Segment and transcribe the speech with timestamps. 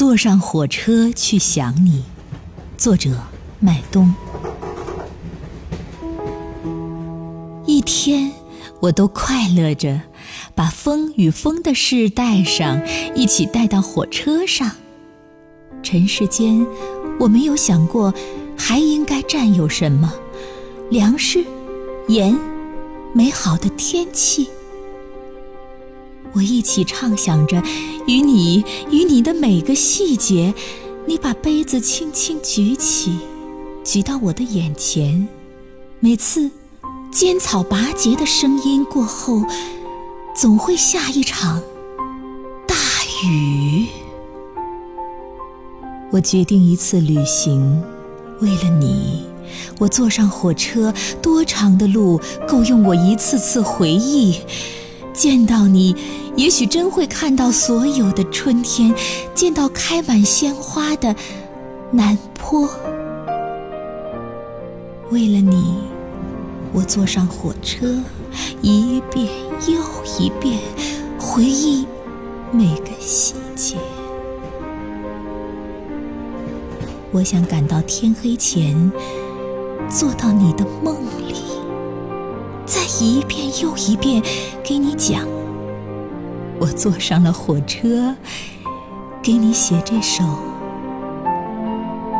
[0.00, 2.02] 坐上火车去想你，
[2.78, 3.10] 作者
[3.58, 4.14] 麦冬。
[7.66, 8.32] 一天，
[8.80, 10.00] 我都快乐着，
[10.54, 12.80] 把风与风的事带上，
[13.14, 14.70] 一起带到火车上。
[15.82, 16.66] 尘世间，
[17.18, 18.14] 我没有想过
[18.56, 20.10] 还应该占有什么：
[20.88, 21.44] 粮食、
[22.08, 22.34] 盐、
[23.12, 24.48] 美好的天气。
[26.32, 27.62] 我一起畅想着，
[28.06, 30.54] 与你与你的每个细节。
[31.06, 33.18] 你把杯子轻轻举起，
[33.82, 35.26] 举到我的眼前。
[35.98, 36.50] 每次
[37.10, 39.42] 尖草拔节的声音过后，
[40.36, 41.60] 总会下一场
[42.66, 42.76] 大
[43.24, 43.86] 雨。
[46.12, 47.82] 我决定一次旅行，
[48.40, 49.24] 为了你，
[49.78, 54.36] 我坐上火车，多长的路够用我一次次回忆。
[55.20, 55.94] 见到你，
[56.34, 58.94] 也许真会看到所有的春天，
[59.34, 61.14] 见到开满鲜花的
[61.90, 62.66] 南坡。
[65.10, 65.74] 为了你，
[66.72, 68.00] 我坐上火车，
[68.62, 69.28] 一遍
[69.68, 69.78] 又
[70.18, 70.58] 一遍
[71.18, 71.84] 回忆
[72.50, 73.76] 每个细节。
[77.12, 78.90] 我想赶到天黑前，
[79.86, 80.96] 坐到你的梦
[81.28, 81.34] 里。
[82.64, 84.22] 再一遍又一遍
[84.62, 85.26] 给你讲，
[86.60, 88.14] 我坐上了火车，
[89.22, 90.22] 给你写这首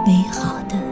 [0.06, 0.89] 美好的。